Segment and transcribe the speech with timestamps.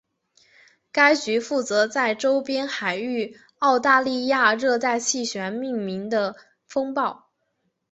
[0.91, 6.35] 该局负责在周边海域澳大利亚热带气旋命名的
[6.65, 7.29] 风暴。